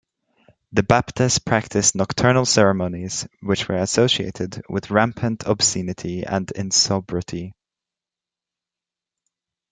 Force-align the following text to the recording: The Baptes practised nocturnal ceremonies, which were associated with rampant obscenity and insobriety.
The 0.71 0.81
Baptes 0.81 1.37
practised 1.37 1.93
nocturnal 1.93 2.45
ceremonies, 2.45 3.27
which 3.43 3.67
were 3.67 3.75
associated 3.75 4.63
with 4.67 4.89
rampant 4.89 5.43
obscenity 5.45 6.23
and 6.23 6.49
insobriety. 6.53 7.53